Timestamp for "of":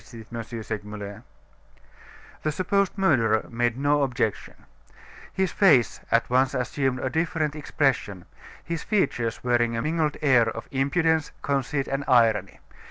10.49-10.67